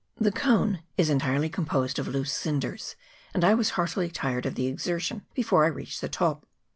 The 0.15 0.31
cone 0.31 0.81
is 0.97 1.11
entirely 1.11 1.47
composed 1.47 1.99
of 1.99 2.07
loose 2.07 2.33
cinders, 2.33 2.95
and 3.35 3.43
I 3.45 3.53
was 3.53 3.69
heartily 3.77 4.09
tired 4.09 4.47
of 4.47 4.55
the 4.55 4.65
exertion 4.65 5.27
before 5.35 5.63
I 5.63 5.67
reached 5.67 6.01
the 6.01 6.09
top. 6.09 6.47